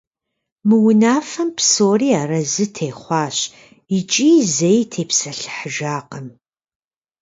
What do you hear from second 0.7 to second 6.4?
унафэм псори аразы техъуащ икӏи зэи тепсэлъыхьыжакъым.